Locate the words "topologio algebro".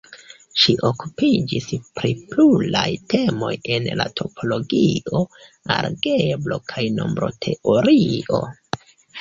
4.21-6.61